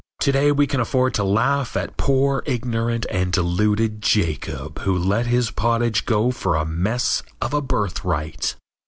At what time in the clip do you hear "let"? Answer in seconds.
4.97-5.27